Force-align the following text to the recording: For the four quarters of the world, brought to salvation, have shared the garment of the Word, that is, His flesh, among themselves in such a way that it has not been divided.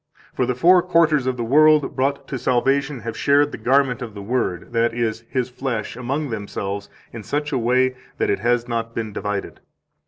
For 0.33 0.47
the 0.47 0.55
four 0.55 0.81
quarters 0.81 1.27
of 1.27 1.37
the 1.37 1.43
world, 1.43 1.95
brought 1.95 2.27
to 2.29 2.39
salvation, 2.39 3.01
have 3.01 3.15
shared 3.15 3.51
the 3.51 3.59
garment 3.59 4.01
of 4.01 4.15
the 4.15 4.21
Word, 4.23 4.73
that 4.73 4.95
is, 4.95 5.25
His 5.29 5.47
flesh, 5.47 5.95
among 5.95 6.31
themselves 6.31 6.89
in 7.13 7.21
such 7.21 7.51
a 7.51 7.57
way 7.59 7.93
that 8.17 8.31
it 8.31 8.39
has 8.39 8.67
not 8.67 8.95
been 8.95 9.13
divided. 9.13 9.59